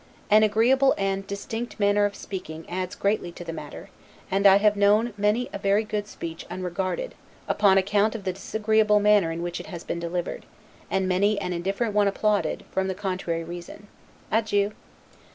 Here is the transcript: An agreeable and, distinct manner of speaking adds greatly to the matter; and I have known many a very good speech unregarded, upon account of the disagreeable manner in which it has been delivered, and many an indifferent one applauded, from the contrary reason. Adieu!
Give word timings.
An 0.31 0.41
agreeable 0.41 0.95
and, 0.97 1.27
distinct 1.27 1.79
manner 1.79 2.05
of 2.05 2.15
speaking 2.15 2.65
adds 2.67 2.95
greatly 2.95 3.31
to 3.33 3.43
the 3.43 3.53
matter; 3.53 3.91
and 4.31 4.47
I 4.47 4.55
have 4.55 4.75
known 4.75 5.13
many 5.15 5.47
a 5.53 5.59
very 5.59 5.83
good 5.83 6.07
speech 6.07 6.43
unregarded, 6.49 7.13
upon 7.47 7.77
account 7.77 8.15
of 8.15 8.23
the 8.23 8.33
disagreeable 8.33 8.99
manner 8.99 9.31
in 9.31 9.43
which 9.43 9.59
it 9.59 9.67
has 9.67 9.83
been 9.83 9.99
delivered, 9.99 10.47
and 10.89 11.07
many 11.07 11.39
an 11.39 11.53
indifferent 11.53 11.93
one 11.93 12.07
applauded, 12.07 12.65
from 12.71 12.87
the 12.87 12.95
contrary 12.95 13.43
reason. 13.43 13.89
Adieu! 14.31 14.71